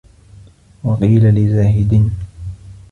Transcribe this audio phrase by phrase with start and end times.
[0.83, 2.09] وَقِيلَ لِزَاهِدٍ